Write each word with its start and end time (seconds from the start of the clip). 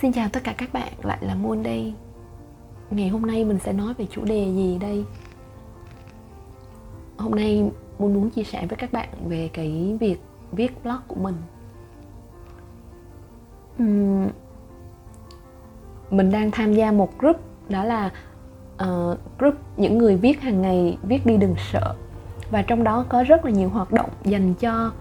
Xin 0.00 0.12
chào 0.12 0.28
tất 0.32 0.44
cả 0.44 0.54
các 0.58 0.72
bạn, 0.72 0.92
lại 1.02 1.18
là 1.20 1.34
Moon 1.34 1.62
đây. 1.62 1.94
Ngày 2.90 3.08
hôm 3.08 3.22
nay 3.22 3.44
mình 3.44 3.58
sẽ 3.58 3.72
nói 3.72 3.94
về 3.98 4.06
chủ 4.10 4.24
đề 4.24 4.52
gì 4.54 4.78
đây? 4.78 5.04
Hôm 7.16 7.34
nay 7.34 7.70
Moon 7.98 8.14
muốn 8.14 8.30
chia 8.30 8.42
sẻ 8.44 8.66
với 8.66 8.76
các 8.76 8.92
bạn 8.92 9.08
về 9.28 9.50
cái 9.52 9.96
việc 10.00 10.20
viết 10.52 10.84
blog 10.84 10.96
của 11.08 11.14
mình. 11.14 11.34
Uhm, 13.82 14.28
Mình 16.10 16.30
đang 16.30 16.50
tham 16.50 16.74
gia 16.74 16.92
một 16.92 17.18
group 17.18 17.40
đó 17.68 17.84
là 17.84 18.10
uh, 18.74 19.18
group 19.38 19.54
những 19.76 19.98
người 19.98 20.16
viết 20.16 20.40
hàng 20.40 20.62
ngày 20.62 20.98
viết 21.02 21.26
đi 21.26 21.36
đừng 21.36 21.54
sợ. 21.72 21.94
Và 22.50 22.62
trong 22.62 22.84
đó 22.84 23.04
có 23.08 23.22
rất 23.22 23.44
là 23.44 23.50
nhiều 23.50 23.68
hoạt 23.68 23.92
động 23.92 24.10
dành 24.24 24.54
cho 24.54 24.92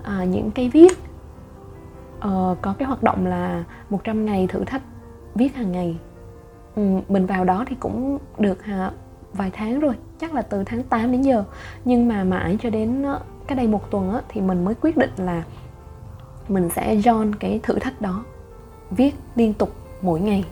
uh, 0.00 0.28
những 0.28 0.50
cái 0.50 0.68
viết 0.68 0.98
uh, 2.26 2.58
có 2.62 2.74
cái 2.78 2.88
hoạt 2.88 3.02
động 3.02 3.26
là 3.26 3.64
100 3.90 4.26
ngày 4.26 4.46
thử 4.46 4.64
thách 4.64 4.82
viết 5.34 5.54
hàng 5.54 5.72
ngày. 5.72 5.96
Um, 6.76 7.00
mình 7.08 7.26
vào 7.26 7.44
đó 7.44 7.64
thì 7.68 7.76
cũng 7.80 8.18
được 8.38 8.62
hả 8.62 8.90
vài 9.32 9.50
tháng 9.50 9.80
rồi 9.80 9.94
chắc 10.20 10.34
là 10.34 10.42
từ 10.42 10.64
tháng 10.64 10.82
8 10.82 11.12
đến 11.12 11.22
giờ. 11.22 11.44
Nhưng 11.84 12.08
mà 12.08 12.24
mãi 12.24 12.58
cho 12.62 12.70
đến 12.70 13.02
ờ, 13.02 13.20
cái 13.46 13.56
đây 13.56 13.66
một 13.66 13.90
tuần 13.90 14.12
á 14.12 14.20
thì 14.28 14.40
mình 14.40 14.64
mới 14.64 14.74
quyết 14.74 14.96
định 14.96 15.10
là 15.16 15.42
mình 16.48 16.68
sẽ 16.74 16.96
join 16.96 17.32
cái 17.40 17.60
thử 17.62 17.78
thách 17.78 18.00
đó 18.00 18.24
viết 18.90 19.14
liên 19.34 19.54
tục 19.54 19.74
mỗi 20.02 20.20
ngày 20.20 20.44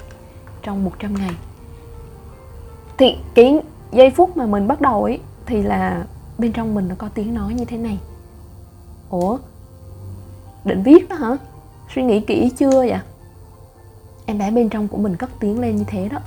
trong 0.63 0.85
100 0.85 1.15
ngày. 1.15 1.35
Thì 2.99 3.17
cái 3.35 3.61
giây 3.93 4.11
phút 4.11 4.37
mà 4.37 4.47
mình 4.47 4.69
bắt 4.69 4.81
đầu 4.81 5.05
ấy 5.05 5.21
thì 5.47 5.63
là 5.63 6.07
bên 6.39 6.53
trong 6.53 6.75
mình 6.75 6.89
nó 6.89 6.95
có 6.99 7.09
tiếng 7.15 7.35
nói 7.35 7.55
như 7.55 7.65
thế 7.65 7.79
này. 7.79 7.99
Ủa? 9.11 9.39
Định 10.65 10.83
viết 10.83 11.09
đó 11.09 11.17
hả? 11.17 11.37
Suy 11.95 12.03
nghĩ 12.03 12.21
kỹ 12.21 12.53
chưa 12.57 12.71
vậy? 12.71 12.99
Em 14.27 14.39
bé 14.39 14.51
bên 14.51 14.69
trong 14.69 14.89
của 14.89 14.97
mình 14.97 15.17
cất 15.17 15.31
tiếng 15.41 15.61
lên 15.61 15.77
như 15.77 15.85
thế 15.87 16.09
đó. 16.09 16.19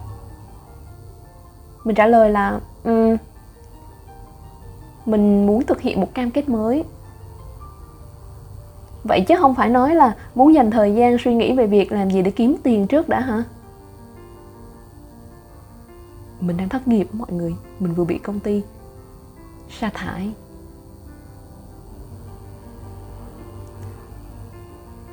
Mình 1.83 1.95
trả 1.95 2.07
lời 2.07 2.29
là 2.29 2.59
um, 2.83 3.17
mình 5.05 5.45
muốn 5.45 5.65
thực 5.65 5.81
hiện 5.81 6.01
một 6.01 6.13
cam 6.13 6.31
kết 6.31 6.49
mới. 6.49 6.83
Vậy 9.03 9.25
chứ 9.27 9.35
không 9.39 9.55
phải 9.55 9.69
nói 9.69 9.95
là 9.95 10.15
muốn 10.35 10.53
dành 10.53 10.71
thời 10.71 10.95
gian 10.95 11.17
suy 11.17 11.33
nghĩ 11.33 11.55
về 11.55 11.67
việc 11.67 11.91
làm 11.91 12.11
gì 12.11 12.21
để 12.21 12.31
kiếm 12.31 12.55
tiền 12.63 12.87
trước 12.87 13.09
đã 13.09 13.19
hả? 13.19 13.43
Mình 16.39 16.57
đang 16.57 16.69
thất 16.69 16.87
nghiệp 16.87 17.07
mọi 17.13 17.31
người. 17.31 17.55
Mình 17.79 17.93
vừa 17.93 18.03
bị 18.03 18.17
công 18.17 18.39
ty 18.39 18.63
sa 19.79 19.91
thải. 19.93 20.33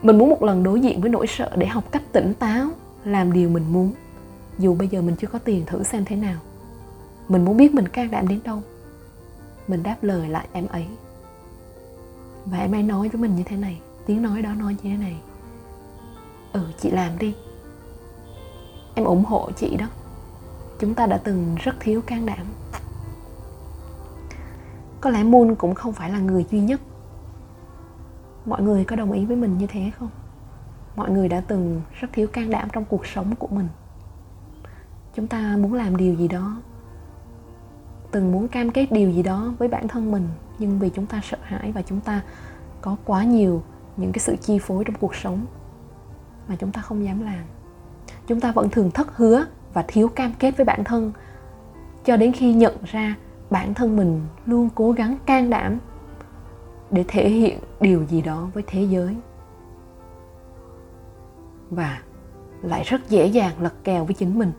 Mình 0.03 0.19
muốn 0.19 0.31
một 0.31 0.43
lần 0.43 0.63
đối 0.63 0.81
diện 0.81 1.01
với 1.01 1.11
nỗi 1.11 1.27
sợ 1.27 1.51
để 1.57 1.67
học 1.67 1.85
cách 1.91 2.03
tỉnh 2.13 2.35
táo, 2.35 2.69
làm 3.05 3.33
điều 3.33 3.49
mình 3.49 3.73
muốn. 3.73 3.93
Dù 4.59 4.75
bây 4.75 4.89
giờ 4.89 5.03
mình 5.03 5.17
chưa 5.17 5.27
có 5.29 5.39
tiền 5.39 5.67
thử 5.67 5.83
xem 5.83 6.05
thế 6.05 6.17
nào. 6.17 6.41
Mình 7.29 7.45
muốn 7.45 7.57
biết 7.57 7.75
mình 7.75 7.89
can 7.89 8.11
đảm 8.11 8.29
đến 8.29 8.41
đâu. 8.45 8.63
Mình 9.69 9.83
đáp 9.83 9.97
lời 10.03 10.29
lại 10.29 10.49
em 10.53 10.67
ấy. 10.67 10.87
Và 12.45 12.59
em 12.59 12.75
ấy 12.75 12.83
nói 12.83 13.09
với 13.09 13.21
mình 13.21 13.37
như 13.37 13.43
thế 13.43 13.57
này, 13.57 13.81
tiếng 14.07 14.23
nói 14.23 14.43
đó 14.43 14.55
nói 14.55 14.77
như 14.83 14.91
thế 14.91 14.97
này. 14.97 15.17
Ừ 16.53 16.61
chị 16.81 16.91
làm 16.91 17.19
đi. 17.19 17.35
Em 18.95 19.05
ủng 19.05 19.25
hộ 19.25 19.51
chị 19.57 19.77
đó. 19.77 19.87
Chúng 20.79 20.95
ta 20.95 21.07
đã 21.07 21.19
từng 21.19 21.57
rất 21.59 21.75
thiếu 21.81 22.03
can 22.03 22.27
đảm. 22.27 22.47
Có 25.01 25.11
lẽ 25.11 25.25
moon 25.25 25.55
cũng 25.55 25.75
không 25.75 25.93
phải 25.93 26.11
là 26.11 26.19
người 26.19 26.45
duy 26.51 26.61
nhất 26.61 26.81
mọi 28.47 28.63
người 28.63 28.85
có 28.85 28.97
đồng 28.97 29.13
ý 29.13 29.25
với 29.25 29.37
mình 29.37 29.59
như 29.59 29.67
thế 29.67 29.91
không? 29.99 30.11
Mọi 30.97 31.11
người 31.11 31.29
đã 31.29 31.41
từng 31.41 31.83
rất 32.01 32.09
thiếu 32.13 32.27
can 32.27 32.51
đảm 32.51 32.69
trong 32.73 32.85
cuộc 32.85 33.07
sống 33.07 33.37
của 33.37 33.47
mình. 33.47 33.69
Chúng 35.15 35.27
ta 35.27 35.57
muốn 35.57 35.75
làm 35.75 35.97
điều 35.97 36.15
gì 36.15 36.29
đó, 36.29 36.57
từng 38.11 38.33
muốn 38.33 38.49
cam 38.49 38.71
kết 38.71 38.93
điều 38.93 39.11
gì 39.11 39.23
đó 39.23 39.55
với 39.59 39.69
bản 39.69 39.89
thân 39.89 40.13
mình, 40.13 40.29
nhưng 40.59 40.79
vì 40.79 40.91
chúng 40.91 41.07
ta 41.07 41.21
sợ 41.25 41.39
hãi 41.43 41.73
và 41.73 41.83
chúng 41.83 42.01
ta 42.01 42.23
có 42.81 42.97
quá 43.05 43.25
nhiều 43.25 43.63
những 43.97 44.13
cái 44.13 44.19
sự 44.19 44.37
chi 44.37 44.59
phối 44.59 44.85
trong 44.85 44.97
cuộc 45.01 45.15
sống 45.15 45.47
mà 46.49 46.57
chúng 46.57 46.73
ta 46.73 46.81
không 46.81 47.05
dám 47.05 47.25
làm. 47.25 47.45
Chúng 48.27 48.41
ta 48.41 48.53
vẫn 48.53 48.71
thường 48.71 48.91
thất 48.91 49.17
hứa 49.17 49.45
và 49.73 49.85
thiếu 49.89 50.09
cam 50.09 50.33
kết 50.39 50.57
với 50.57 50.65
bản 50.65 50.85
thân 50.85 51.13
cho 52.05 52.17
đến 52.17 52.33
khi 52.33 52.53
nhận 52.55 52.75
ra 52.85 53.15
bản 53.51 53.75
thân 53.75 53.97
mình 53.97 54.21
luôn 54.47 54.69
cố 54.75 54.93
gắng 54.93 55.19
can 55.27 55.51
đảm 55.51 55.79
để 56.91 57.05
thể 57.09 57.29
hiện 57.29 57.59
điều 57.81 58.05
gì 58.05 58.23
đó 58.23 58.49
với 58.55 58.63
thế 58.67 58.83
giới. 58.83 59.17
Và 61.71 62.01
lại 62.63 62.83
rất 62.85 63.09
dễ 63.09 63.27
dàng 63.27 63.53
lật 63.61 63.75
kèo 63.85 64.05
với 64.05 64.15
chính 64.15 64.39
mình. 64.39 64.53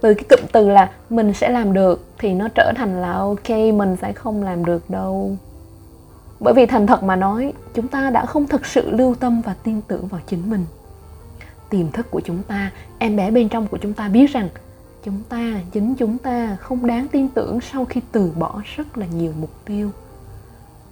Từ 0.00 0.14
cái 0.14 0.24
cụm 0.30 0.46
từ 0.52 0.68
là 0.68 0.90
mình 1.10 1.32
sẽ 1.34 1.48
làm 1.48 1.72
được 1.72 2.04
thì 2.18 2.34
nó 2.34 2.48
trở 2.54 2.72
thành 2.76 3.00
là 3.00 3.12
ok, 3.12 3.50
mình 3.50 3.96
sẽ 4.02 4.12
không 4.12 4.42
làm 4.42 4.64
được 4.64 4.90
đâu. 4.90 5.36
Bởi 6.40 6.54
vì 6.54 6.66
thành 6.66 6.86
thật 6.86 7.02
mà 7.02 7.16
nói, 7.16 7.52
chúng 7.74 7.88
ta 7.88 8.10
đã 8.10 8.26
không 8.26 8.46
thực 8.46 8.66
sự 8.66 8.90
lưu 8.90 9.14
tâm 9.14 9.40
và 9.40 9.54
tin 9.62 9.80
tưởng 9.80 10.06
vào 10.06 10.20
chính 10.26 10.50
mình. 10.50 10.66
Tiềm 11.70 11.90
thức 11.90 12.06
của 12.10 12.20
chúng 12.24 12.42
ta, 12.42 12.70
em 12.98 13.16
bé 13.16 13.30
bên 13.30 13.48
trong 13.48 13.66
của 13.66 13.78
chúng 13.78 13.92
ta 13.92 14.08
biết 14.08 14.30
rằng 14.30 14.48
chúng 15.04 15.22
ta, 15.28 15.60
chính 15.72 15.94
chúng 15.94 16.18
ta 16.18 16.56
không 16.60 16.86
đáng 16.86 17.08
tin 17.08 17.28
tưởng 17.28 17.60
sau 17.60 17.84
khi 17.84 18.00
từ 18.12 18.32
bỏ 18.38 18.62
rất 18.76 18.98
là 18.98 19.06
nhiều 19.06 19.32
mục 19.40 19.50
tiêu. 19.64 19.90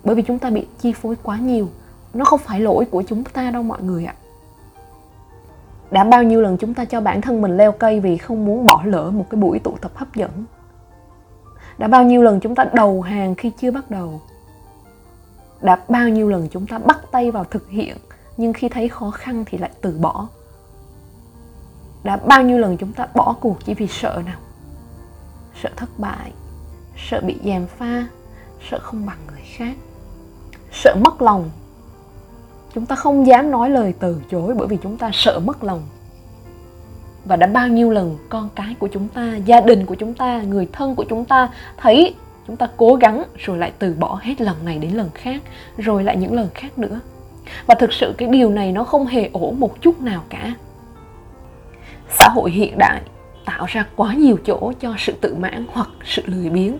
Bởi 0.05 0.15
vì 0.15 0.23
chúng 0.23 0.39
ta 0.39 0.51
bị 0.51 0.67
chi 0.81 0.93
phối 0.93 1.17
quá 1.23 1.39
nhiều, 1.39 1.69
nó 2.15 2.25
không 2.25 2.41
phải 2.41 2.61
lỗi 2.61 2.85
của 2.85 3.03
chúng 3.03 3.25
ta 3.25 3.51
đâu 3.51 3.63
mọi 3.63 3.83
người 3.83 4.05
ạ. 4.05 4.15
Đã 5.91 6.05
bao 6.05 6.23
nhiêu 6.23 6.41
lần 6.41 6.57
chúng 6.57 6.75
ta 6.75 6.85
cho 6.85 7.01
bản 7.01 7.21
thân 7.21 7.43
mình 7.43 7.57
leo 7.57 7.73
cây 7.73 8.01
vì 8.01 8.17
không 8.17 8.45
muốn 8.45 8.67
bỏ 8.67 8.83
lỡ 8.85 9.11
một 9.11 9.27
cái 9.31 9.41
buổi 9.41 9.59
tụ 9.59 9.77
tập 9.81 9.93
hấp 9.95 10.15
dẫn? 10.15 10.45
Đã 11.79 11.89
bao 11.89 12.05
nhiêu 12.05 12.23
lần 12.23 12.41
chúng 12.41 12.55
ta 12.55 12.65
đầu 12.73 13.01
hàng 13.01 13.35
khi 13.35 13.51
chưa 13.51 13.71
bắt 13.71 13.91
đầu? 13.91 14.21
Đã 15.63 15.79
bao 15.89 16.09
nhiêu 16.09 16.29
lần 16.29 16.49
chúng 16.49 16.67
ta 16.67 16.79
bắt 16.79 16.99
tay 17.11 17.31
vào 17.31 17.45
thực 17.45 17.69
hiện, 17.69 17.97
nhưng 18.37 18.53
khi 18.53 18.69
thấy 18.69 18.89
khó 18.89 19.11
khăn 19.11 19.45
thì 19.47 19.59
lại 19.59 19.71
từ 19.81 19.99
bỏ? 20.01 20.29
Đã 22.09 22.17
bao 22.17 22.43
nhiêu 22.43 22.59
lần 22.59 22.77
chúng 22.77 22.93
ta 22.93 23.07
bỏ 23.15 23.35
cuộc 23.41 23.65
chỉ 23.65 23.75
vì 23.75 23.87
sợ 23.87 24.23
nào? 24.27 24.39
Sợ 25.63 25.69
thất 25.77 25.99
bại, 25.99 26.33
sợ 27.09 27.21
bị 27.21 27.37
gièm 27.45 27.67
pha, 27.67 28.07
sợ 28.71 28.79
không 28.83 29.07
bằng 29.07 29.19
người 29.31 29.43
khác, 29.57 29.75
sợ 30.73 30.95
mất 31.05 31.23
lòng. 31.23 31.51
Chúng 32.75 32.87
ta 32.87 32.97
không 32.97 33.27
dám 33.27 33.51
nói 33.51 33.71
lời 33.71 33.95
từ 34.01 34.23
chối 34.31 34.55
bởi 34.55 34.69
vì 34.69 34.79
chúng 34.83 34.97
ta 34.97 35.11
sợ 35.13 35.41
mất 35.45 35.65
lòng. 35.65 35.83
Và 37.25 37.37
đã 37.37 37.47
bao 37.47 37.69
nhiêu 37.69 37.91
lần 37.91 38.17
con 38.29 38.49
cái 38.55 38.75
của 38.79 38.89
chúng 38.93 39.09
ta, 39.09 39.37
gia 39.37 39.61
đình 39.61 39.87
của 39.87 39.95
chúng 39.95 40.15
ta, 40.15 40.43
người 40.43 40.69
thân 40.73 40.95
của 40.95 41.05
chúng 41.09 41.25
ta 41.25 41.51
thấy 41.77 42.15
chúng 42.47 42.57
ta 42.57 42.69
cố 42.77 42.95
gắng 42.95 43.25
rồi 43.37 43.59
lại 43.59 43.73
từ 43.79 43.95
bỏ 43.95 44.19
hết 44.23 44.41
lần 44.41 44.65
này 44.65 44.79
đến 44.79 44.93
lần 44.93 45.11
khác, 45.15 45.43
rồi 45.79 46.05
lại 46.05 46.17
những 46.17 46.35
lần 46.35 46.49
khác 46.55 46.79
nữa. 46.79 47.01
Và 47.67 47.75
thực 47.75 47.93
sự 47.93 48.15
cái 48.19 48.29
điều 48.29 48.51
này 48.51 48.73
nó 48.73 48.85
không 48.85 49.07
hề 49.07 49.31
ổn 49.33 49.61
một 49.61 49.81
chút 49.81 50.01
nào 50.01 50.23
cả 50.29 50.55
xã 52.11 52.29
hội 52.35 52.51
hiện 52.51 52.79
đại 52.79 53.03
tạo 53.45 53.67
ra 53.69 53.87
quá 53.97 54.15
nhiều 54.15 54.37
chỗ 54.45 54.73
cho 54.81 54.95
sự 54.99 55.13
tự 55.21 55.35
mãn 55.35 55.67
hoặc 55.73 55.89
sự 56.05 56.23
lười 56.27 56.51
biếng. 56.51 56.79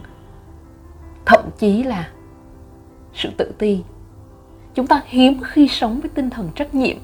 Thậm 1.27 1.45
chí 1.59 1.83
là 1.83 2.09
sự 3.15 3.29
tự 3.37 3.53
ti. 3.59 3.83
Chúng 4.75 4.87
ta 4.87 5.03
hiếm 5.07 5.41
khi 5.45 5.69
sống 5.69 6.01
với 6.01 6.11
tinh 6.15 6.31
thần 6.31 6.51
trách 6.55 6.75
nhiệm. 6.75 6.97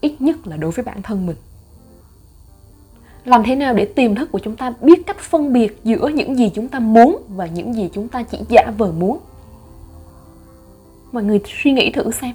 Ít 0.00 0.20
nhất 0.20 0.46
là 0.46 0.56
đối 0.56 0.70
với 0.70 0.84
bản 0.84 1.02
thân 1.02 1.26
mình. 1.26 1.36
Làm 3.24 3.42
thế 3.44 3.56
nào 3.56 3.74
để 3.74 3.84
tiềm 3.84 4.14
thức 4.14 4.32
của 4.32 4.38
chúng 4.38 4.56
ta 4.56 4.72
biết 4.80 5.06
cách 5.06 5.18
phân 5.18 5.52
biệt 5.52 5.80
giữa 5.84 6.08
những 6.08 6.36
gì 6.36 6.50
chúng 6.54 6.68
ta 6.68 6.78
muốn 6.78 7.22
và 7.28 7.46
những 7.46 7.74
gì 7.74 7.90
chúng 7.92 8.08
ta 8.08 8.22
chỉ 8.22 8.38
giả 8.48 8.72
vờ 8.78 8.92
muốn? 8.92 9.18
Mọi 11.12 11.22
người 11.22 11.40
suy 11.62 11.72
nghĩ 11.72 11.92
thử 11.92 12.10
xem 12.10 12.34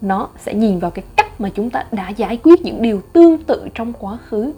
nó 0.00 0.28
sẽ 0.38 0.54
nhìn 0.54 0.78
vào 0.78 0.90
cái 0.90 1.04
cách 1.16 1.40
mà 1.40 1.50
chúng 1.54 1.70
ta 1.70 1.84
đã 1.92 2.08
giải 2.08 2.36
quyết 2.36 2.62
những 2.62 2.82
điều 2.82 3.00
tương 3.12 3.44
tự 3.44 3.68
trong 3.74 3.92
quá 3.92 4.18
khứ. 4.28 4.52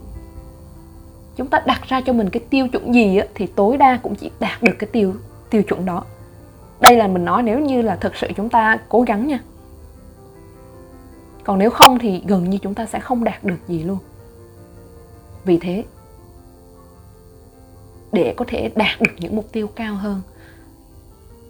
Chúng 1.36 1.46
ta 1.46 1.62
đặt 1.66 1.82
ra 1.88 2.00
cho 2.00 2.12
mình 2.12 2.30
cái 2.30 2.42
tiêu 2.50 2.68
chuẩn 2.68 2.94
gì 2.94 3.16
á, 3.16 3.26
thì 3.34 3.46
tối 3.46 3.76
đa 3.76 3.98
cũng 4.02 4.14
chỉ 4.14 4.30
đạt 4.40 4.62
được 4.62 4.72
cái 4.78 4.90
tiêu 4.92 5.14
tiêu 5.50 5.62
chuẩn 5.62 5.84
đó. 5.84 6.04
Đây 6.80 6.96
là 6.96 7.06
mình 7.06 7.24
nói 7.24 7.42
nếu 7.42 7.58
như 7.58 7.82
là 7.82 7.96
thực 7.96 8.16
sự 8.16 8.28
chúng 8.36 8.48
ta 8.48 8.78
cố 8.88 9.02
gắng 9.02 9.26
nha. 9.26 9.38
Còn 11.44 11.58
nếu 11.58 11.70
không 11.70 11.98
thì 11.98 12.22
gần 12.26 12.50
như 12.50 12.58
chúng 12.58 12.74
ta 12.74 12.86
sẽ 12.86 13.00
không 13.00 13.24
đạt 13.24 13.44
được 13.44 13.58
gì 13.68 13.82
luôn. 13.82 13.98
Vì 15.44 15.58
thế 15.58 15.84
để 18.12 18.34
có 18.36 18.44
thể 18.48 18.70
đạt 18.74 19.00
được 19.00 19.12
những 19.18 19.36
mục 19.36 19.52
tiêu 19.52 19.66
cao 19.66 19.94
hơn 19.94 20.20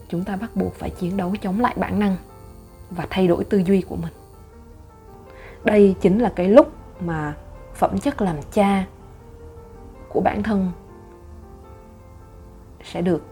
chúng 0.08 0.24
ta 0.24 0.36
bắt 0.36 0.56
buộc 0.56 0.74
phải 0.74 0.90
chiến 0.90 1.16
đấu 1.16 1.34
chống 1.42 1.60
lại 1.60 1.74
bản 1.76 1.98
năng 1.98 2.16
và 2.90 3.06
thay 3.10 3.28
đổi 3.28 3.44
tư 3.44 3.62
duy 3.66 3.80
của 3.80 3.96
mình. 3.96 4.12
Đây 5.64 5.94
chính 6.00 6.18
là 6.18 6.32
cái 6.36 6.48
lúc 6.48 6.72
mà 7.00 7.34
phẩm 7.74 7.98
chất 7.98 8.22
làm 8.22 8.36
cha 8.52 8.84
của 10.08 10.20
bản 10.20 10.42
thân 10.42 10.72
sẽ 12.84 13.02
được 13.02 13.22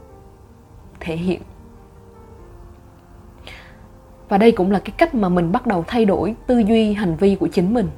thể 1.01 1.17
hiện. 1.17 1.43
Và 4.29 4.39
đây 4.39 4.53
cũng 4.53 4.71
là 4.71 4.79
cái 4.79 4.95
cách 4.99 5.15
mà 5.15 5.29
mình 5.29 5.53
bắt 5.53 5.67
đầu 5.67 5.85
thay 5.87 6.05
đổi 6.05 6.37
tư 6.47 6.59
duy, 6.59 6.93
hành 6.93 7.17
vi 7.17 7.35
của 7.35 7.49
chính 7.49 7.75
mình. 7.75 7.89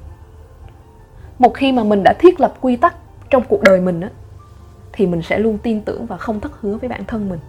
Một 1.38 1.54
khi 1.54 1.72
mà 1.72 1.84
mình 1.84 2.02
đã 2.02 2.14
thiết 2.18 2.40
lập 2.40 2.54
quy 2.60 2.76
tắc 2.76 2.96
trong 3.30 3.42
cuộc 3.48 3.62
đời 3.62 3.80
mình 3.80 4.00
á, 4.00 4.10
thì 4.92 5.06
mình 5.06 5.22
sẽ 5.22 5.38
luôn 5.38 5.58
tin 5.58 5.80
tưởng 5.80 6.06
và 6.06 6.16
không 6.16 6.40
thất 6.40 6.60
hứa 6.60 6.76
với 6.76 6.88
bản 6.88 7.04
thân 7.04 7.28
mình 7.28 7.40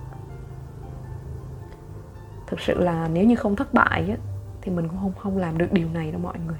thực 2.52 2.60
sự 2.60 2.80
là 2.80 3.10
nếu 3.14 3.26
như 3.26 3.36
không 3.36 3.56
thất 3.56 3.74
bại 3.74 4.06
á, 4.10 4.18
thì 4.62 4.72
mình 4.72 4.88
cũng 4.88 4.98
không 5.02 5.14
không 5.20 5.38
làm 5.38 5.58
được 5.58 5.72
điều 5.72 5.90
này 5.90 6.12
đâu 6.12 6.22
mọi 6.22 6.38
người. 6.48 6.58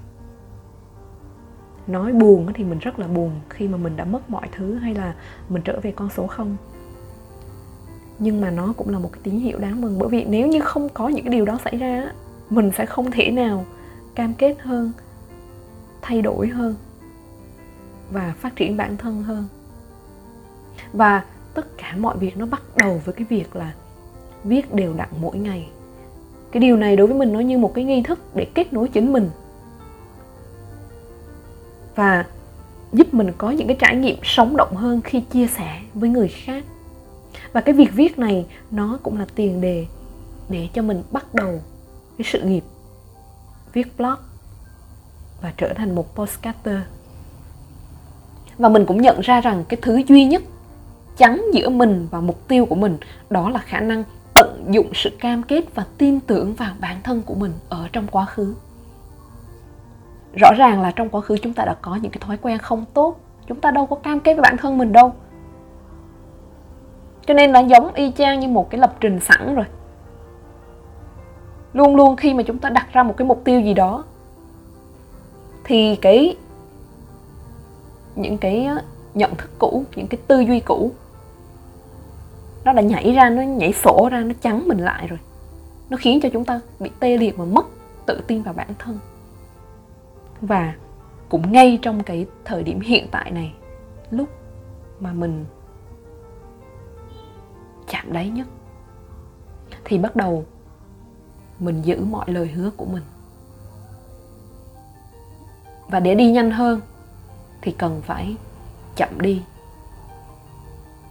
Nói 1.88 2.12
buồn 2.12 2.54
thì 2.54 2.64
mình 2.64 2.80
rất 2.80 3.00
là 3.00 3.08
buồn 3.08 3.32
khi 3.50 3.68
mà 3.68 3.78
mình 3.78 3.96
đã 3.96 4.06
mất 4.06 4.30
mọi 4.30 4.48
thứ 4.52 4.76
hay 4.76 4.96
là 4.96 5.16
mình 5.50 5.62
trở 5.62 5.80
về 5.84 5.92
con 5.92 6.10
số 6.10 6.28
không. 6.28 6.58
Nhưng 8.20 8.42
mà 8.42 8.52
nó 8.52 8.74
cũng 8.78 8.90
là 8.90 9.00
một 9.00 9.10
cái 9.12 9.22
tín 9.24 9.40
hiệu 9.40 9.60
đáng 9.60 9.82
mừng, 9.82 10.00
bởi 10.00 10.10
vì 10.10 10.26
nếu 10.26 10.48
như 10.48 10.62
không 10.62 10.90
có 10.90 11.08
những 11.08 11.26
cái 11.26 11.32
điều 11.32 11.46
đó 11.46 11.58
xảy 11.64 11.78
ra 11.78 12.12
mình 12.50 12.72
sẽ 12.78 12.86
không 12.86 13.12
thể 13.12 13.32
nào 13.32 13.66
cam 14.16 14.34
kết 14.34 14.56
hơn, 14.60 14.92
thay 16.02 16.22
đổi 16.22 16.48
hơn 16.48 16.76
và 18.12 18.34
phát 18.38 18.56
triển 18.56 18.78
bản 18.78 18.98
thân 18.98 19.24
hơn. 19.24 19.48
Và 20.94 21.26
tất 21.54 21.78
cả 21.78 21.96
mọi 21.98 22.18
việc 22.18 22.38
nó 22.38 22.46
bắt 22.46 22.62
đầu 22.76 23.02
với 23.06 23.14
cái 23.14 23.26
việc 23.30 23.56
là 23.56 23.74
viết 24.44 24.74
đều 24.74 24.94
đặn 24.94 25.10
mỗi 25.22 25.38
ngày 25.38 25.70
cái 26.52 26.62
điều 26.62 26.78
này 26.78 26.96
đối 26.96 27.08
với 27.08 27.16
mình 27.18 27.34
nó 27.34 27.40
như 27.40 27.58
một 27.58 27.74
cái 27.74 27.84
nghi 27.84 28.02
thức 28.02 28.36
để 28.36 28.46
kết 28.54 28.74
nối 28.74 28.88
chính 28.88 29.14
mình. 29.14 29.30
Và 31.96 32.26
giúp 32.94 33.14
mình 33.14 33.32
có 33.38 33.52
những 33.52 33.68
cái 33.68 33.78
trải 33.80 33.96
nghiệm 33.96 34.18
sống 34.24 34.58
động 34.58 34.76
hơn 34.76 35.02
khi 35.02 35.20
chia 35.20 35.48
sẻ 35.48 35.82
với 35.94 36.10
người 36.10 36.28
khác. 36.28 36.64
Và 37.54 37.62
cái 37.62 37.76
việc 37.76 37.94
viết 37.94 38.20
này, 38.20 38.46
nó 38.72 39.00
cũng 39.04 39.20
là 39.20 39.26
tiền 39.36 39.62
đề 39.62 39.86
để 40.50 40.68
cho 40.74 40.82
mình 40.82 41.04
bắt 41.12 41.36
đầu 41.36 41.62
cái 42.18 42.26
sự 42.26 42.42
nghiệp 42.42 42.64
viết 43.74 43.98
blog 43.98 44.16
và 45.42 45.54
trở 45.58 45.74
thành 45.74 45.96
một 45.96 46.16
postcaster 46.16 46.78
và 48.58 48.70
mình 48.70 48.86
cũng 48.86 49.02
nhận 49.02 49.22
ra 49.22 49.42
rằng 49.42 49.64
cái 49.70 49.80
thứ 49.82 50.02
duy 50.08 50.26
nhất 50.26 50.44
chắn 51.18 51.46
giữa 51.54 51.70
mình 51.70 52.08
và 52.12 52.22
mục 52.22 52.48
tiêu 52.48 52.66
của 52.66 52.76
mình 52.76 52.98
đó 53.30 53.50
là 53.50 53.60
khả 53.60 53.80
năng 53.80 54.04
tận 54.34 54.66
dụng 54.70 54.92
sự 54.94 55.10
cam 55.20 55.44
kết 55.44 55.76
và 55.76 55.86
tin 55.98 56.20
tưởng 56.20 56.54
vào 56.54 56.74
bản 56.80 56.98
thân 57.04 57.22
của 57.22 57.36
mình 57.36 57.54
ở 57.70 57.88
trong 57.94 58.08
quá 58.08 58.26
khứ. 58.26 58.56
Rõ 60.40 60.50
ràng 60.58 60.82
là 60.82 60.92
trong 60.92 61.10
quá 61.10 61.22
khứ 61.22 61.38
chúng 61.42 61.54
ta 61.54 61.66
đã 61.66 61.76
có 61.82 61.96
những 61.96 62.12
cái 62.12 62.22
thói 62.26 62.38
quen 62.42 62.58
không 62.58 62.86
tốt. 62.94 63.20
Chúng 63.48 63.60
ta 63.60 63.72
đâu 63.72 63.86
có 63.86 63.96
cam 63.96 64.20
kết 64.20 64.34
với 64.34 64.42
bản 64.42 64.58
thân 64.58 64.78
mình 64.78 64.92
đâu. 64.92 65.14
Cho 67.26 67.34
nên 67.34 67.52
nó 67.52 67.60
giống 67.60 67.94
y 67.94 68.12
chang 68.12 68.40
như 68.40 68.48
một 68.48 68.70
cái 68.70 68.80
lập 68.80 68.96
trình 69.00 69.20
sẵn 69.20 69.56
rồi. 69.56 69.66
Luôn 71.74 71.96
luôn 71.96 72.16
khi 72.16 72.34
mà 72.34 72.44
chúng 72.44 72.58
ta 72.58 72.70
đặt 72.70 72.88
ra 72.94 73.04
một 73.04 73.14
cái 73.18 73.28
mục 73.28 73.42
tiêu 73.44 73.62
gì 73.62 73.74
đó, 73.74 74.04
thì 75.64 75.96
cái, 75.96 76.38
những 78.16 78.38
cái 78.38 78.66
ờ, 78.66 78.82
nhận 79.14 79.36
thức 79.36 79.50
cũ, 79.60 79.84
những 79.96 80.08
cái 80.08 80.20
tư 80.28 80.40
duy 80.40 80.60
cũ 80.60 80.92
nó 82.64 82.74
đã 82.74 82.82
nhảy 82.82 83.14
ra, 83.14 83.30
nó 83.30 83.42
nhảy 83.42 83.74
sổ 83.74 84.10
ra, 84.12 84.20
nó 84.20 84.34
chắn 84.42 84.68
mình 84.68 84.78
lại 84.78 85.08
rồi. 85.08 85.20
Nó 85.90 85.98
khiến 85.98 86.20
cho 86.24 86.30
chúng 86.34 86.46
ta 86.46 86.62
bị 86.80 86.92
tê 87.00 87.18
liệt 87.18 87.38
và 87.38 87.46
mất 87.46 87.66
tự 88.06 88.22
tin 88.28 88.44
vào 88.44 88.54
bản 88.54 88.70
thân. 88.80 89.00
Và 90.42 90.74
cũng 91.30 91.52
ngay 91.52 91.80
trong 91.82 92.04
cái 92.04 92.26
thời 92.46 92.64
điểm 92.64 92.80
hiện 92.80 93.08
tại 93.12 93.32
này, 93.32 93.54
lúc 94.12 94.30
mà 95.00 95.14
mình 95.14 95.46
chạm 97.90 98.14
đáy 98.14 98.30
nhất, 98.30 98.48
thì 99.86 99.98
bắt 99.98 100.16
đầu 100.16 100.46
mình 101.60 101.82
giữ 101.82 102.06
mọi 102.06 102.32
lời 102.32 102.48
hứa 102.48 102.70
của 102.78 102.86
mình. 102.86 103.04
Và 105.88 106.00
để 106.00 106.16
đi 106.16 106.32
nhanh 106.32 106.52
hơn, 106.52 106.82
thì 107.62 107.72
cần 107.72 108.02
phải 108.02 108.36
chậm 108.96 109.22
đi 109.22 109.42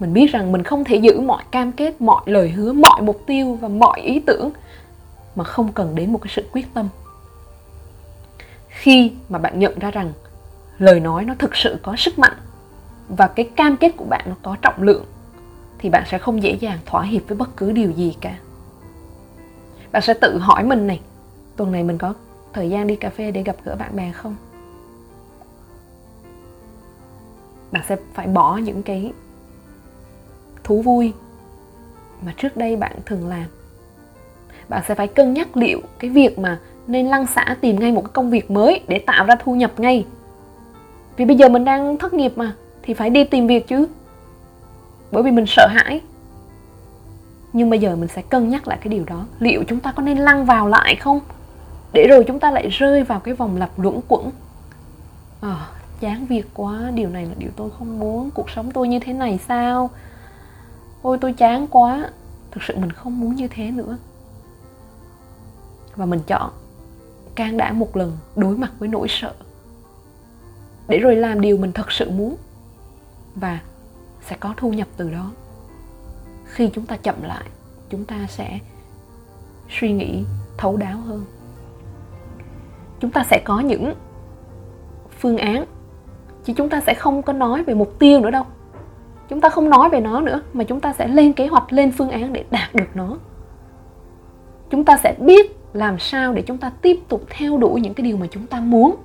mình 0.01 0.13
biết 0.13 0.27
rằng 0.33 0.53
mình 0.53 0.63
không 0.63 0.85
thể 0.85 0.97
giữ 0.97 1.21
mọi 1.21 1.43
cam 1.51 1.73
kết, 1.73 2.01
mọi 2.01 2.23
lời 2.27 2.49
hứa, 2.49 2.73
mọi 2.73 3.03
mục 3.03 3.23
tiêu 3.27 3.59
và 3.61 3.69
mọi 3.69 4.01
ý 4.01 4.21
tưởng 4.21 4.51
mà 5.35 5.45
không 5.45 5.73
cần 5.73 5.95
đến 5.95 6.13
một 6.13 6.19
cái 6.23 6.33
sự 6.37 6.45
quyết 6.53 6.75
tâm. 6.75 6.89
Khi 8.69 9.13
mà 9.29 9.39
bạn 9.39 9.59
nhận 9.59 9.79
ra 9.79 9.91
rằng 9.91 10.13
lời 10.79 11.01
nói 11.01 11.25
nó 11.25 11.35
thực 11.39 11.57
sự 11.57 11.79
có 11.83 11.97
sức 11.97 12.19
mạnh 12.19 12.37
và 13.09 13.27
cái 13.27 13.51
cam 13.57 13.77
kết 13.77 13.93
của 13.97 14.05
bạn 14.05 14.25
nó 14.27 14.35
có 14.43 14.57
trọng 14.63 14.83
lượng, 14.83 15.05
thì 15.79 15.91
bạn 15.91 16.05
sẽ 16.11 16.19
không 16.19 16.43
dễ 16.43 16.53
dàng 16.61 16.79
thỏa 16.87 17.03
hiệp 17.03 17.23
với 17.29 17.37
bất 17.37 17.57
cứ 17.57 17.73
điều 17.73 17.91
gì 17.91 18.17
cả. 18.21 18.39
Bạn 19.93 20.03
sẽ 20.03 20.15
tự 20.15 20.39
hỏi 20.39 20.65
mình 20.65 20.87
này, 20.87 21.01
tuần 21.57 21.73
này 21.73 21.83
mình 21.83 21.99
có 21.99 22.15
thời 22.53 22.71
gian 22.71 22.87
đi 22.87 22.97
cà 22.97 23.11
phê 23.11 23.31
để 23.31 23.43
gặp 23.43 23.57
gỡ 23.65 23.77
bạn 23.77 23.97
bè 23.97 24.13
không? 24.13 24.37
Bạn 27.73 27.83
sẽ 27.89 27.97
phải 28.15 28.27
bỏ 28.27 28.57
những 28.57 28.83
cái 28.83 29.13
thú 30.71 30.83
vui 30.83 31.13
mà 32.23 32.33
trước 32.37 32.57
đây 32.57 32.77
bạn 32.77 32.93
thường 33.07 33.29
làm. 33.29 33.45
Bạn 34.69 34.83
sẽ 34.89 34.95
phải 34.95 35.07
cân 35.07 35.35
nhắc 35.35 35.57
liệu 35.57 35.81
cái 35.99 36.11
việc 36.11 36.39
mà 36.39 36.59
nên 36.87 37.07
lăng 37.07 37.27
xả 37.27 37.57
tìm 37.61 37.81
ngay 37.81 37.93
một 37.93 38.01
cái 38.01 38.11
công 38.13 38.31
việc 38.31 38.51
mới 38.51 38.81
để 38.89 38.99
tạo 38.99 39.25
ra 39.25 39.35
thu 39.35 39.55
nhập 39.55 39.81
ngay. 39.81 40.07
Vì 41.17 41.25
bây 41.25 41.37
giờ 41.37 41.49
mình 41.49 41.65
đang 41.65 41.97
thất 41.97 42.15
nghiệp 42.15 42.33
mà 42.37 42.53
thì 42.83 42.95
phải 42.95 43.11
đi 43.11 43.25
tìm 43.25 43.47
việc 43.47 43.69
chứ. 43.69 43.87
Bởi 45.13 45.23
vì 45.23 45.31
mình 45.31 45.45
sợ 45.47 45.67
hãi. 45.71 46.01
Nhưng 47.53 47.71
bây 47.71 47.79
giờ 47.79 47.97
mình 47.97 48.09
sẽ 48.09 48.23
cân 48.23 48.49
nhắc 48.49 48.69
lại 48.69 48.79
cái 48.81 48.89
điều 48.89 49.05
đó. 49.05 49.25
Liệu 49.39 49.65
chúng 49.69 49.81
ta 49.81 49.93
có 49.93 50.03
nên 50.03 50.19
lăn 50.19 50.45
vào 50.45 50.69
lại 50.69 50.97
không? 50.97 51.21
Để 51.93 52.07
rồi 52.09 52.25
chúng 52.27 52.41
ta 52.41 52.51
lại 52.51 52.69
rơi 52.69 53.03
vào 53.03 53.21
cái 53.21 53.35
vòng 53.35 53.57
lặp 53.57 53.79
luẩn 53.79 54.01
quẩn. 54.09 54.31
À, 55.41 55.67
chán 56.01 56.27
việc 56.27 56.47
quá 56.55 56.91
điều 56.95 57.09
này 57.09 57.27
là 57.27 57.35
điều 57.39 57.51
tôi 57.57 57.71
không 57.79 57.99
muốn. 57.99 58.31
Cuộc 58.31 58.51
sống 58.51 58.71
tôi 58.71 58.89
như 58.89 58.99
thế 58.99 59.13
này 59.13 59.39
sao? 59.49 59.91
Ôi, 61.03 61.19
tôi 61.21 61.33
chán 61.33 61.67
quá. 61.67 62.11
Thực 62.51 62.63
sự 62.63 62.77
mình 62.77 62.93
không 62.93 63.21
muốn 63.21 63.35
như 63.35 63.49
thế 63.49 63.71
nữa. 63.71 63.99
Và 65.97 66.07
mình 66.07 66.21
chọn 66.27 66.51
can 67.35 67.57
đảm 67.57 67.79
một 67.79 67.97
lần 67.97 68.19
đối 68.37 68.57
mặt 68.57 68.73
với 68.79 68.89
nỗi 68.89 69.07
sợ. 69.11 69.35
Để 70.89 70.99
rồi 70.99 71.17
làm 71.17 71.41
điều 71.41 71.57
mình 71.57 71.73
thật 71.73 71.93
sự 71.93 72.11
muốn. 72.11 72.37
Và 73.35 73.61
sẽ 74.27 74.37
có 74.41 74.55
thu 74.57 74.73
nhập 74.73 74.89
từ 74.97 75.11
đó. 75.11 75.31
Khi 76.45 76.71
chúng 76.75 76.87
ta 76.87 76.97
chậm 76.97 77.23
lại, 77.23 77.45
chúng 77.91 78.05
ta 78.05 78.27
sẽ 78.29 78.59
suy 79.71 79.93
nghĩ 79.93 80.25
thấu 80.57 80.77
đáo 80.77 80.99
hơn. 80.99 81.25
Chúng 83.01 83.11
ta 83.11 83.25
sẽ 83.31 83.43
có 83.45 83.61
những 83.61 83.95
phương 85.21 85.39
án. 85.39 85.65
Chứ 86.45 86.53
chúng 86.57 86.69
ta 86.69 86.81
sẽ 86.87 86.95
không 86.95 87.23
có 87.23 87.33
nói 87.33 87.65
về 87.65 87.75
mục 87.75 87.99
tiêu 87.99 88.21
nữa 88.21 88.31
đâu 88.31 88.45
chúng 89.31 89.41
ta 89.41 89.49
không 89.49 89.71
nói 89.71 89.89
về 89.89 90.01
nó 90.01 90.21
nữa, 90.21 90.43
mà 90.53 90.65
chúng 90.65 90.81
ta 90.81 90.93
sẽ 90.93 91.09
lên 91.09 91.33
kế 91.33 91.47
hoạch, 91.47 91.73
lên 91.73 91.93
phương 91.93 92.11
án 92.11 92.33
để 92.33 92.45
đạt 92.51 92.75
được 92.75 92.89
nó. 92.95 93.17
Chúng 94.71 94.85
ta 94.85 94.99
sẽ 95.03 95.15
biết 95.19 95.57
làm 95.73 95.99
sao 95.99 96.33
để 96.33 96.43
chúng 96.43 96.59
ta 96.59 96.73
tiếp 96.83 97.01
tục 97.09 97.25
theo 97.31 97.59
đuổi 97.59 97.81
những 97.81 97.95
cái 97.95 98.05
điều 98.05 98.17
mà 98.17 98.27
chúng 98.31 98.47
ta 98.47 98.61
muốn, 98.61 98.97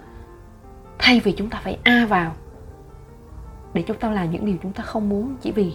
thay 1.00 1.20
vì 1.20 1.32
chúng 1.32 1.50
ta 1.50 1.62
phải 1.64 1.78
a 1.84 2.06
vào 2.10 2.32
để 3.74 3.82
chúng 3.82 3.98
ta 3.98 4.12
làm 4.12 4.32
những 4.32 4.46
điều 4.46 4.56
chúng 4.64 4.72
ta 4.72 4.84
không 4.84 5.10
muốn, 5.10 5.36
chỉ 5.42 5.52
vì 5.52 5.74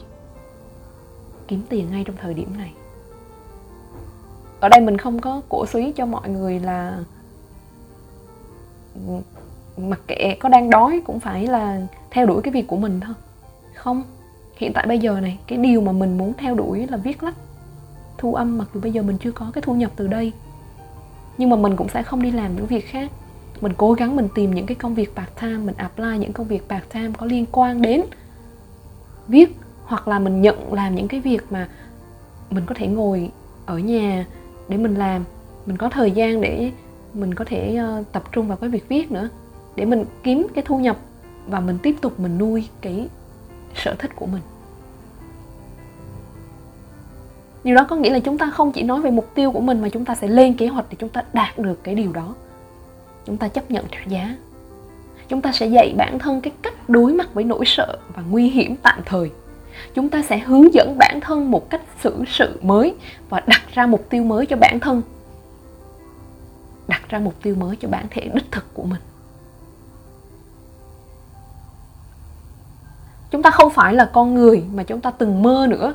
kiếm 1.49 1.63
tiền 1.69 1.91
ngay 1.91 2.05
trong 2.05 2.17
thời 2.17 2.35
điểm 2.35 2.57
này. 2.59 2.73
Ở 4.61 4.69
đây 4.69 4.81
mình 4.81 4.99
không 4.99 5.21
có 5.21 5.43
cổ 5.49 5.67
suý 5.67 5.93
cho 5.93 6.07
mọi 6.07 6.29
người 6.29 6.61
là 6.61 6.99
mặc 9.77 10.01
kệ 10.07 10.37
có 10.41 10.49
đang 10.49 10.71
đói 10.71 11.03
cũng 11.07 11.21
phải 11.21 11.47
là 11.47 11.81
theo 12.11 12.27
đuổi 12.27 12.43
cái 12.43 12.53
việc 12.53 12.67
của 12.67 12.77
mình 12.77 13.01
thôi. 13.01 13.15
Không 13.75 14.03
hiện 14.61 14.73
tại 14.73 14.87
bây 14.87 14.99
giờ 14.99 15.21
này, 15.21 15.39
cái 15.47 15.59
điều 15.59 15.81
mà 15.81 15.93
mình 15.93 16.19
muốn 16.19 16.33
theo 16.39 16.55
đuổi 16.55 16.87
là 16.87 16.97
viết 16.97 17.23
lách 17.23 17.35
thu 18.19 18.35
âm 18.35 18.59
mặc 18.59 18.69
dù 18.75 18.81
bây 18.81 18.93
giờ 18.93 19.03
mình 19.03 19.19
chưa 19.19 19.33
có 19.33 19.51
cái 19.55 19.63
thu 19.63 19.75
nhập 19.75 19.91
từ 19.97 20.07
đây. 20.07 20.33
Nhưng 21.39 21.51
mà 21.51 21.57
mình 21.57 21.77
cũng 21.77 21.89
sẽ 21.89 22.03
không 22.03 22.23
đi 22.23 22.31
làm 22.31 22.57
những 22.57 22.67
việc 22.67 22.87
khác. 22.87 23.11
Mình 23.61 23.73
cố 23.77 23.93
gắng 23.93 24.17
mình 24.17 24.29
tìm 24.35 24.55
những 24.55 24.67
cái 24.67 24.75
công 24.75 24.95
việc 24.95 25.17
part 25.17 25.29
time, 25.41 25.57
mình 25.57 25.75
apply 25.77 26.19
những 26.19 26.33
công 26.33 26.47
việc 26.47 26.69
part 26.69 26.85
time 26.93 27.11
có 27.19 27.27
liên 27.27 27.47
quan 27.53 27.83
đến 27.83 28.03
viết 29.29 29.57
hoặc 29.85 30.09
là 30.09 30.19
mình 30.19 30.43
nhận 30.43 30.73
làm 30.73 30.95
những 30.95 31.09
cái 31.09 31.21
việc 31.21 31.43
mà 31.51 31.69
mình 32.51 32.65
có 32.67 32.75
thể 32.75 32.87
ngồi 32.87 33.31
ở 33.67 33.79
nhà 33.79 34.27
để 34.69 34.77
mình 34.77 34.95
làm. 34.95 35.25
Mình 35.67 35.77
có 35.77 35.89
thời 35.89 36.11
gian 36.11 36.41
để 36.41 36.71
mình 37.15 37.35
có 37.35 37.45
thể 37.45 37.77
ờ, 37.77 38.05
tập 38.13 38.23
trung 38.33 38.49
vào 38.49 38.57
cái 38.57 38.71
việc 38.71 38.89
viết 38.89 39.13
nữa, 39.13 39.29
để 39.77 39.85
mình 39.85 40.05
kiếm 40.23 40.47
cái 40.55 40.65
thu 40.67 40.79
nhập 40.79 40.97
và 41.47 41.61
mình 41.61 41.79
tiếp 41.83 41.97
tục 42.01 42.21
mình 42.21 42.39
nuôi 42.39 42.69
cái 42.81 43.09
sở 43.75 43.95
thích 43.99 44.11
của 44.17 44.27
mình. 44.27 44.43
Điều 47.65 47.77
đó 47.77 47.87
có 47.91 47.97
nghĩa 47.97 48.11
là 48.11 48.19
chúng 48.19 48.39
ta 48.39 48.51
không 48.51 48.73
chỉ 48.73 48.83
nói 48.83 49.01
về 49.01 49.11
mục 49.11 49.35
tiêu 49.35 49.53
của 49.53 49.61
mình 49.61 49.81
mà 49.83 49.89
chúng 49.89 50.05
ta 50.05 50.15
sẽ 50.15 50.29
lên 50.29 50.55
kế 50.55 50.67
hoạch 50.67 50.87
để 50.91 50.97
chúng 50.99 51.09
ta 51.09 51.23
đạt 51.33 51.59
được 51.59 51.85
cái 51.85 51.95
điều 51.95 52.13
đó. 52.13 52.35
Chúng 53.27 53.37
ta 53.37 53.49
chấp 53.49 53.71
nhận 53.71 53.85
trả 53.91 53.99
giá. 54.07 54.37
Chúng 55.29 55.41
ta 55.41 55.53
sẽ 55.53 55.67
dạy 55.67 55.95
bản 55.97 56.19
thân 56.19 56.41
cái 56.41 56.53
cách 56.63 56.89
đối 56.89 57.13
mặt 57.13 57.35
với 57.35 57.45
nỗi 57.45 57.65
sợ 57.67 57.99
và 58.15 58.23
nguy 58.31 58.51
hiểm 58.51 58.77
tạm 58.83 59.01
thời. 59.05 59.31
Chúng 59.95 60.09
ta 60.09 60.23
sẽ 60.23 60.39
hướng 60.39 60.75
dẫn 60.75 60.97
bản 60.99 61.21
thân 61.21 61.51
một 61.51 61.71
cách 61.71 61.83
xử 62.01 62.25
sự 62.29 62.59
mới 62.63 62.95
và 63.29 63.43
đặt 63.47 63.63
ra 63.75 63.87
mục 63.87 64.07
tiêu 64.11 64.25
mới 64.25 64.47
cho 64.47 64.57
bản 64.57 64.81
thân. 64.81 65.03
Đặt 66.89 67.03
ra 67.09 67.19
mục 67.19 67.35
tiêu 67.43 67.55
mới 67.55 67.77
cho 67.77 67.89
bản 67.89 68.07
thể 68.11 68.31
đích 68.35 68.53
thực 68.53 68.75
của 68.75 68.83
mình. 68.83 69.01
Chúng 73.41 73.45
ta 73.45 73.51
không 73.51 73.71
phải 73.71 73.95
là 73.95 74.11
con 74.13 74.35
người 74.35 74.65
mà 74.75 74.83
chúng 74.83 75.01
ta 75.01 75.11
từng 75.11 75.43
mơ 75.43 75.67
nữa. 75.71 75.95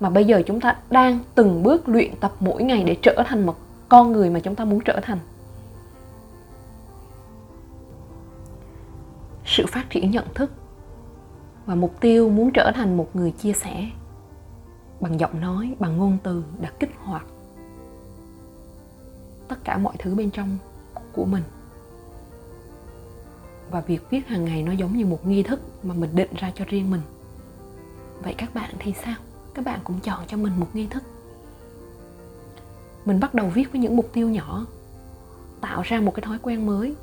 Mà 0.00 0.10
bây 0.10 0.24
giờ 0.24 0.42
chúng 0.46 0.60
ta 0.60 0.76
đang 0.90 1.18
từng 1.34 1.62
bước 1.62 1.88
luyện 1.88 2.16
tập 2.20 2.32
mỗi 2.40 2.62
ngày 2.62 2.84
để 2.84 2.96
trở 3.02 3.22
thành 3.26 3.46
một 3.46 3.56
con 3.88 4.12
người 4.12 4.30
mà 4.30 4.40
chúng 4.40 4.54
ta 4.54 4.64
muốn 4.64 4.80
trở 4.84 5.00
thành. 5.02 5.18
Sự 9.44 9.66
phát 9.66 9.90
triển 9.90 10.10
nhận 10.10 10.24
thức 10.34 10.50
và 11.66 11.74
mục 11.74 12.00
tiêu 12.00 12.28
muốn 12.28 12.50
trở 12.54 12.72
thành 12.74 12.96
một 12.96 13.08
người 13.14 13.30
chia 13.30 13.52
sẻ 13.52 13.86
bằng 15.00 15.20
giọng 15.20 15.40
nói, 15.40 15.74
bằng 15.78 15.96
ngôn 15.96 16.18
từ 16.22 16.44
đã 16.60 16.70
kích 16.80 16.90
hoạt 17.04 17.24
tất 19.48 19.56
cả 19.64 19.78
mọi 19.78 19.94
thứ 19.98 20.14
bên 20.14 20.30
trong 20.30 20.58
của 21.12 21.24
mình 21.24 21.42
và 23.72 23.80
việc 23.80 24.10
viết 24.10 24.26
hàng 24.28 24.44
ngày 24.44 24.62
nó 24.62 24.72
giống 24.72 24.96
như 24.96 25.06
một 25.06 25.26
nghi 25.26 25.42
thức 25.42 25.60
mà 25.82 25.94
mình 25.94 26.10
định 26.14 26.30
ra 26.36 26.52
cho 26.54 26.64
riêng 26.68 26.90
mình. 26.90 27.00
Vậy 28.22 28.34
các 28.38 28.54
bạn 28.54 28.70
thì 28.78 28.94
sao? 29.04 29.14
Các 29.54 29.64
bạn 29.64 29.80
cũng 29.84 30.00
chọn 30.00 30.18
cho 30.26 30.36
mình 30.36 30.52
một 30.56 30.66
nghi 30.74 30.86
thức. 30.86 31.02
Mình 33.04 33.20
bắt 33.20 33.34
đầu 33.34 33.46
viết 33.54 33.72
với 33.72 33.80
những 33.80 33.96
mục 33.96 34.10
tiêu 34.12 34.28
nhỏ, 34.28 34.66
tạo 35.60 35.82
ra 35.82 36.00
một 36.00 36.14
cái 36.14 36.22
thói 36.22 36.38
quen 36.42 36.66
mới. 36.66 36.94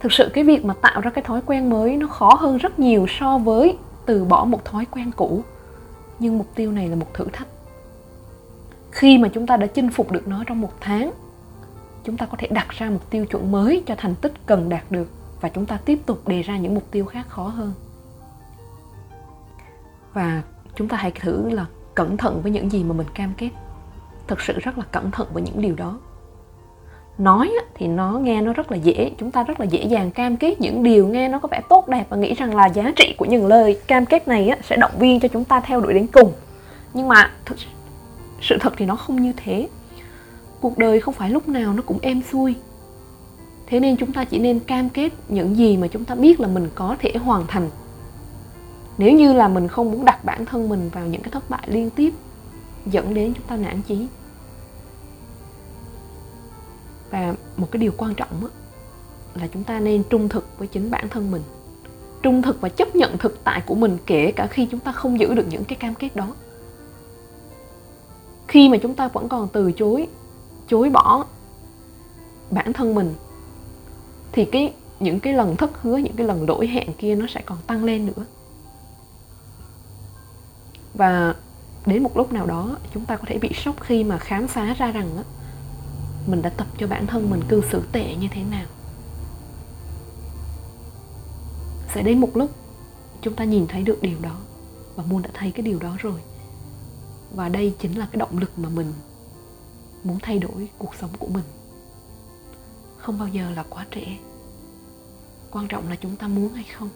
Thực 0.00 0.12
sự 0.12 0.30
cái 0.32 0.44
việc 0.44 0.64
mà 0.64 0.74
tạo 0.74 1.00
ra 1.00 1.10
cái 1.10 1.24
thói 1.24 1.40
quen 1.46 1.70
mới 1.70 1.96
nó 1.96 2.06
khó 2.06 2.34
hơn 2.34 2.56
rất 2.56 2.78
nhiều 2.78 3.06
so 3.08 3.38
với 3.38 3.78
từ 4.06 4.24
bỏ 4.24 4.44
một 4.44 4.64
thói 4.64 4.86
quen 4.90 5.10
cũ. 5.16 5.42
Nhưng 6.18 6.38
mục 6.38 6.46
tiêu 6.54 6.72
này 6.72 6.88
là 6.88 6.96
một 6.96 7.14
thử 7.14 7.24
thách. 7.32 7.48
Khi 8.90 9.18
mà 9.18 9.28
chúng 9.28 9.46
ta 9.46 9.56
đã 9.56 9.66
chinh 9.66 9.90
phục 9.90 10.12
được 10.12 10.28
nó 10.28 10.44
trong 10.46 10.60
một 10.60 10.72
tháng 10.80 11.12
chúng 12.04 12.16
ta 12.16 12.26
có 12.26 12.36
thể 12.36 12.48
đặt 12.50 12.68
ra 12.70 12.90
một 12.90 13.10
tiêu 13.10 13.26
chuẩn 13.26 13.52
mới 13.52 13.82
cho 13.86 13.94
thành 13.98 14.14
tích 14.14 14.32
cần 14.46 14.68
đạt 14.68 14.82
được 14.90 15.08
và 15.40 15.48
chúng 15.48 15.66
ta 15.66 15.78
tiếp 15.84 15.98
tục 16.06 16.28
đề 16.28 16.42
ra 16.42 16.56
những 16.56 16.74
mục 16.74 16.84
tiêu 16.90 17.04
khác 17.04 17.28
khó 17.28 17.48
hơn. 17.48 17.72
Và 20.12 20.42
chúng 20.76 20.88
ta 20.88 20.96
hãy 20.96 21.10
thử 21.10 21.50
là 21.50 21.66
cẩn 21.94 22.16
thận 22.16 22.42
với 22.42 22.52
những 22.52 22.70
gì 22.70 22.84
mà 22.84 22.94
mình 22.94 23.06
cam 23.14 23.32
kết. 23.38 23.50
Thực 24.26 24.40
sự 24.40 24.58
rất 24.58 24.78
là 24.78 24.84
cẩn 24.92 25.10
thận 25.10 25.28
với 25.32 25.42
những 25.42 25.60
điều 25.60 25.74
đó. 25.74 25.98
Nói 27.18 27.52
thì 27.74 27.86
nó 27.86 28.18
nghe 28.18 28.40
nó 28.40 28.52
rất 28.52 28.72
là 28.72 28.76
dễ. 28.76 29.12
Chúng 29.18 29.30
ta 29.30 29.42
rất 29.42 29.60
là 29.60 29.66
dễ 29.66 29.84
dàng 29.84 30.10
cam 30.10 30.36
kết 30.36 30.60
những 30.60 30.82
điều 30.82 31.08
nghe 31.08 31.28
nó 31.28 31.38
có 31.38 31.48
vẻ 31.50 31.60
tốt 31.68 31.88
đẹp 31.88 32.06
và 32.08 32.16
nghĩ 32.16 32.34
rằng 32.34 32.54
là 32.54 32.66
giá 32.66 32.92
trị 32.96 33.14
của 33.18 33.24
những 33.24 33.46
lời 33.46 33.80
cam 33.86 34.06
kết 34.06 34.28
này 34.28 34.50
sẽ 34.62 34.76
động 34.76 34.92
viên 34.98 35.20
cho 35.20 35.28
chúng 35.28 35.44
ta 35.44 35.60
theo 35.60 35.80
đuổi 35.80 35.94
đến 35.94 36.06
cùng. 36.06 36.32
Nhưng 36.94 37.08
mà 37.08 37.30
thực, 37.44 37.56
sự 38.40 38.56
thật 38.60 38.72
thì 38.76 38.86
nó 38.86 38.96
không 38.96 39.22
như 39.22 39.32
thế 39.36 39.68
cuộc 40.62 40.78
đời 40.78 41.00
không 41.00 41.14
phải 41.14 41.30
lúc 41.30 41.48
nào 41.48 41.72
nó 41.72 41.82
cũng 41.86 41.98
êm 42.02 42.22
xuôi. 42.32 42.54
Thế 43.66 43.80
nên 43.80 43.96
chúng 43.96 44.12
ta 44.12 44.24
chỉ 44.24 44.38
nên 44.38 44.60
cam 44.60 44.88
kết 44.88 45.12
những 45.28 45.56
gì 45.56 45.76
mà 45.76 45.86
chúng 45.86 46.04
ta 46.04 46.14
biết 46.14 46.40
là 46.40 46.48
mình 46.48 46.68
có 46.74 46.96
thể 46.98 47.12
hoàn 47.16 47.46
thành. 47.46 47.70
Nếu 48.98 49.12
như 49.12 49.32
là 49.32 49.48
mình 49.48 49.68
không 49.68 49.90
muốn 49.90 50.04
đặt 50.04 50.24
bản 50.24 50.46
thân 50.46 50.68
mình 50.68 50.90
vào 50.92 51.06
những 51.06 51.22
cái 51.22 51.30
thất 51.30 51.50
bại 51.50 51.62
liên 51.66 51.90
tiếp, 51.90 52.14
dẫn 52.86 53.14
đến 53.14 53.34
chúng 53.34 53.46
ta 53.46 53.56
nản 53.56 53.82
chí. 53.82 54.06
Và 57.10 57.34
một 57.56 57.68
cái 57.70 57.80
điều 57.80 57.92
quan 57.96 58.14
trọng 58.14 58.48
là 59.34 59.48
chúng 59.54 59.64
ta 59.64 59.80
nên 59.80 60.02
trung 60.10 60.28
thực 60.28 60.58
với 60.58 60.68
chính 60.68 60.90
bản 60.90 61.08
thân 61.08 61.30
mình. 61.30 61.42
Trung 62.22 62.42
thực 62.42 62.60
và 62.60 62.68
chấp 62.68 62.96
nhận 62.96 63.18
thực 63.18 63.44
tại 63.44 63.62
của 63.66 63.74
mình 63.74 63.98
kể 64.06 64.32
cả 64.36 64.46
khi 64.46 64.66
chúng 64.70 64.80
ta 64.80 64.92
không 64.92 65.20
giữ 65.20 65.34
được 65.34 65.46
những 65.48 65.64
cái 65.64 65.76
cam 65.76 65.94
kết 65.94 66.16
đó. 66.16 66.28
Khi 68.48 68.68
mà 68.68 68.76
chúng 68.76 68.94
ta 68.94 69.08
vẫn 69.08 69.28
còn 69.28 69.48
từ 69.52 69.72
chối 69.72 70.08
chối 70.68 70.90
bỏ 70.90 71.24
bản 72.50 72.72
thân 72.72 72.94
mình 72.94 73.14
thì 74.32 74.44
cái 74.44 74.74
những 75.00 75.20
cái 75.20 75.32
lần 75.32 75.56
thất 75.56 75.82
hứa 75.82 75.96
những 75.96 76.16
cái 76.16 76.26
lần 76.26 76.48
lỗi 76.48 76.66
hẹn 76.66 76.92
kia 76.92 77.14
nó 77.14 77.26
sẽ 77.28 77.42
còn 77.46 77.58
tăng 77.66 77.84
lên 77.84 78.06
nữa. 78.06 78.24
Và 80.94 81.34
đến 81.86 82.02
một 82.02 82.16
lúc 82.16 82.32
nào 82.32 82.46
đó 82.46 82.76
chúng 82.94 83.04
ta 83.04 83.16
có 83.16 83.24
thể 83.26 83.38
bị 83.38 83.50
sốc 83.54 83.80
khi 83.80 84.04
mà 84.04 84.18
khám 84.18 84.48
phá 84.48 84.74
ra 84.78 84.92
rằng 84.92 85.16
á, 85.16 85.22
mình 86.26 86.42
đã 86.42 86.50
tập 86.50 86.66
cho 86.78 86.86
bản 86.86 87.06
thân 87.06 87.30
mình 87.30 87.40
cư 87.48 87.62
xử 87.70 87.82
tệ 87.92 88.14
như 88.14 88.28
thế 88.30 88.42
nào. 88.42 88.66
Sẽ 91.94 92.02
đến 92.02 92.20
một 92.20 92.36
lúc 92.36 92.50
chúng 93.22 93.34
ta 93.34 93.44
nhìn 93.44 93.66
thấy 93.66 93.82
được 93.82 94.02
điều 94.02 94.18
đó 94.20 94.36
và 94.96 95.04
muôn 95.06 95.22
đã 95.22 95.30
thấy 95.34 95.50
cái 95.50 95.62
điều 95.62 95.78
đó 95.78 95.96
rồi. 95.98 96.20
Và 97.34 97.48
đây 97.48 97.74
chính 97.78 97.98
là 97.98 98.06
cái 98.12 98.18
động 98.18 98.38
lực 98.38 98.58
mà 98.58 98.68
mình 98.68 98.92
muốn 100.04 100.18
thay 100.22 100.38
đổi 100.38 100.68
cuộc 100.78 100.94
sống 100.94 101.10
của 101.18 101.26
mình. 101.26 101.44
Không 102.98 103.18
bao 103.18 103.28
giờ 103.28 103.50
là 103.50 103.64
quá 103.70 103.86
trễ. 103.94 104.04
Quan 105.50 105.68
trọng 105.68 105.88
là 105.88 105.96
chúng 105.96 106.16
ta 106.16 106.28
muốn 106.28 106.48
hay 106.48 106.64
không. 106.78 106.88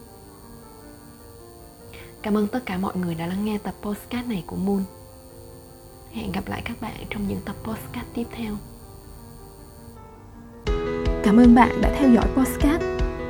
Cảm 2.23 2.37
ơn 2.37 2.47
tất 2.47 2.61
cả 2.67 2.79
mọi 2.79 2.97
người 2.97 3.15
đã 3.15 3.27
lắng 3.27 3.45
nghe 3.45 3.59
tập 3.59 3.75
postcard 3.83 4.29
này 4.29 4.45
của 4.47 4.57
moon. 4.57 4.83
Hẹn 6.13 6.33
gặp 6.33 6.49
lại 6.49 6.63
các 6.65 6.81
bạn 6.81 7.07
trong 7.11 7.29
những 7.29 7.41
tập 7.45 7.57
postcard 7.65 8.07
tiếp 8.15 8.27
theo. 8.33 8.57
Cảm 11.25 11.37
ơn 11.37 11.55
bạn 11.55 11.81
đã 11.81 11.95
theo 11.99 12.11
dõi 12.11 12.27
podcast. 12.37 12.83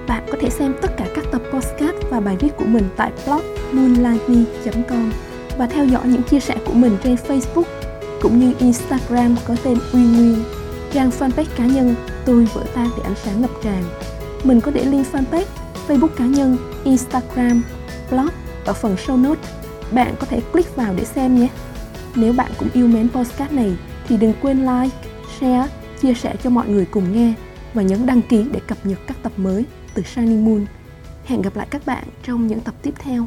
Bạn 0.09 0.27
có 0.33 0.39
thể 0.41 0.51
xem 0.51 0.75
tất 0.83 0.89
cả 0.97 1.09
các 1.15 1.25
tập 1.33 1.43
podcast 1.53 1.97
và 2.11 2.21
bài 2.21 2.37
viết 2.41 2.51
của 2.57 2.65
mình 2.65 2.89
tại 2.97 3.13
blog 3.27 3.43
moonlightme.com 3.73 5.13
và 5.59 5.67
theo 5.67 5.87
dõi 5.87 6.09
những 6.09 6.23
chia 6.23 6.41
sẻ 6.41 6.57
của 6.67 6.73
mình 6.73 6.97
trên 7.03 7.15
Facebook 7.15 7.76
cũng 8.21 8.41
như 8.41 8.55
Instagram 8.59 9.37
có 9.47 9.57
tên 9.65 9.79
Uy 9.93 10.01
Nguyên, 10.01 10.45
trang 10.93 11.11
fanpage 11.11 11.57
cá 11.57 11.67
nhân 11.67 11.95
Tôi 12.27 12.45
vỡ 12.45 12.65
tan 12.75 12.89
để 12.97 13.03
ánh 13.05 13.15
sáng 13.25 13.43
ngập 13.43 13.51
tràn. 13.63 13.85
Mình 14.45 14.61
có 14.61 14.71
để 14.71 14.85
link 14.85 15.07
fanpage, 15.13 15.45
Facebook 15.89 16.09
cá 16.09 16.27
nhân, 16.27 16.57
Instagram, 16.85 17.63
blog 18.11 18.29
ở 18.65 18.73
phần 18.73 18.97
show 19.07 19.23
notes. 19.23 19.51
Bạn 19.93 20.15
có 20.19 20.27
thể 20.27 20.41
click 20.53 20.77
vào 20.77 20.95
để 20.97 21.05
xem 21.05 21.41
nhé. 21.41 21.49
Nếu 22.15 22.33
bạn 22.33 22.53
cũng 22.59 22.69
yêu 22.73 22.87
mến 22.89 23.09
podcast 23.09 23.53
này 23.53 23.77
thì 24.09 24.17
đừng 24.17 24.33
quên 24.43 24.67
like, 24.67 24.97
share, 25.41 25.69
chia 26.01 26.15
sẻ 26.15 26.37
cho 26.43 26.51
mọi 26.51 26.69
người 26.69 26.85
cùng 26.85 27.13
nghe 27.13 27.35
và 27.75 27.83
nhấn 27.83 28.07
đăng 28.07 28.23
ký 28.23 28.45
để 28.53 28.61
cập 28.67 28.79
nhật 28.85 28.99
các 29.07 29.17
tập 29.23 29.33
mới 29.37 29.65
từ 29.95 30.03
Shining 30.03 30.45
Moon. 30.45 30.67
Hẹn 31.25 31.43
gặp 31.43 31.57
lại 31.57 31.67
các 31.71 31.87
bạn 31.87 32.05
trong 32.23 32.47
những 32.47 32.61
tập 32.61 32.75
tiếp 32.83 32.95
theo. 32.99 33.27